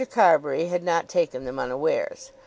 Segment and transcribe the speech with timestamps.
[0.09, 2.31] Carbury had not taken them unawares.